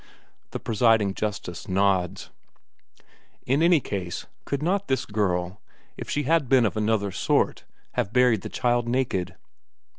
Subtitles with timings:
[0.49, 2.31] The presiding justice nods.
[3.45, 5.61] In any case could not this girl
[5.95, 9.35] if she had been of another sort have buried the child naked?